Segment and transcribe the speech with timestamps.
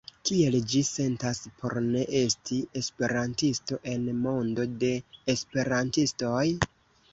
[0.27, 4.93] Kiel ĝi sentas por ne esti esperantisto en mondo de
[5.37, 6.45] esperantistoj?